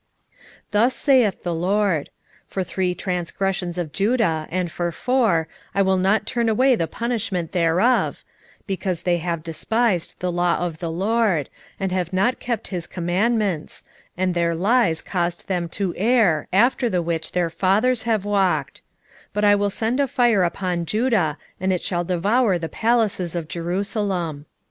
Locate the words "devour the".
22.03-22.69